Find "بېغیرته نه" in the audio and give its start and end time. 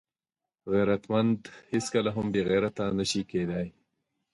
2.33-3.05